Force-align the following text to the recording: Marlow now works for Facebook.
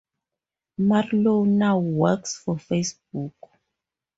Marlow 0.79 1.43
now 1.43 1.77
works 1.77 2.35
for 2.35 2.55
Facebook. 2.55 3.35